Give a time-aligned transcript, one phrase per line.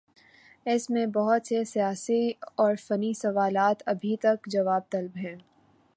[0.65, 2.31] اس میں بہت سے سیاسی
[2.55, 5.35] اور فنی سوالات ابھی تک جواب طلب ہیں۔